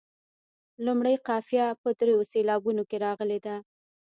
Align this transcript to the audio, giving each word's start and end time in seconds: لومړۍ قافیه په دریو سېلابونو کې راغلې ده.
لومړۍ 0.85 1.15
قافیه 1.27 1.65
په 1.81 1.89
دریو 1.99 2.21
سېلابونو 2.31 2.83
کې 2.89 2.97
راغلې 3.05 3.39
ده. 3.45 3.55